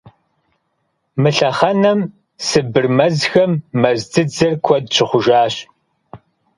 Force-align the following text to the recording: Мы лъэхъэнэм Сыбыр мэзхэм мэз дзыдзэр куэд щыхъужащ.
Мы 1.21 1.29
лъэхъэнэм 1.35 1.99
Сыбыр 2.47 2.85
мэзхэм 2.97 3.51
мэз 3.81 3.99
дзыдзэр 4.11 4.53
куэд 4.65 4.85
щыхъужащ. 4.95 5.55